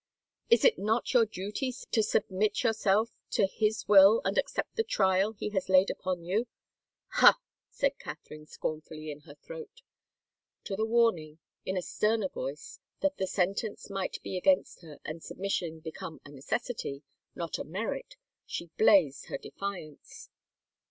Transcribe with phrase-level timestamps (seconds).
[0.49, 5.33] "Is it not your duty to submit yourself to His will and accept the trial
[5.33, 6.47] He has laid upon you?""
[7.19, 7.39] Ha!"
[7.69, 9.83] said Catherine scornfully in her throat.
[10.63, 15.21] To the warning, in a sterner voice, that the sentence might be against her and
[15.21, 17.03] submission become a necessity,
[17.35, 18.15] not a merit,
[18.47, 20.29] she blazed her defiance.